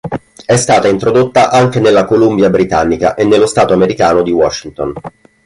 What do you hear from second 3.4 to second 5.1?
stato americano di Washington.